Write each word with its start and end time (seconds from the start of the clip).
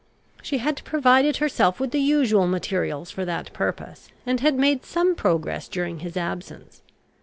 She 0.41 0.57
had 0.57 0.83
provided 0.83 1.37
herself 1.37 1.79
with 1.79 1.91
the 1.91 1.99
usual 2.01 2.47
materials 2.47 3.11
for 3.11 3.23
that 3.25 3.53
purpose, 3.53 4.07
and 4.25 4.39
had 4.39 4.55
made 4.55 4.83
some 4.83 5.13
progress 5.13 5.67
during 5.67 5.99
his 5.99 6.17
absence. 6.17 6.81